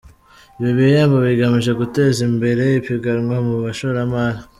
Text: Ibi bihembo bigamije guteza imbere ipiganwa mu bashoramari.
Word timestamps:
Ibi 0.59 0.71
bihembo 0.79 1.17
bigamije 1.27 1.71
guteza 1.79 2.19
imbere 2.29 2.63
ipiganwa 2.79 3.35
mu 3.47 3.55
bashoramari. 3.63 4.39